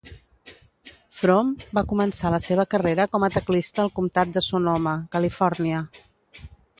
Froom 1.17 1.49
va 1.79 1.83
començar 1.91 2.31
la 2.35 2.39
seva 2.45 2.65
carrera 2.73 3.07
com 3.15 3.27
a 3.27 3.31
teclista 3.35 3.83
al 3.85 3.93
Comtat 3.99 4.33
de 4.39 4.43
Sonoma, 4.49 4.95
Califòrnia. 5.17 5.83